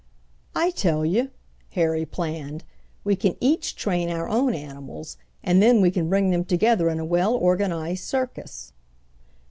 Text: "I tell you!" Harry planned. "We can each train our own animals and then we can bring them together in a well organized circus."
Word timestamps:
"I 0.55 0.71
tell 0.71 1.05
you!" 1.05 1.29
Harry 1.73 2.07
planned. 2.07 2.63
"We 3.03 3.15
can 3.15 3.35
each 3.39 3.75
train 3.75 4.09
our 4.09 4.27
own 4.27 4.55
animals 4.55 5.15
and 5.43 5.61
then 5.61 5.79
we 5.79 5.91
can 5.91 6.09
bring 6.09 6.31
them 6.31 6.43
together 6.43 6.89
in 6.89 6.97
a 6.99 7.05
well 7.05 7.35
organized 7.35 8.05
circus." 8.05 8.73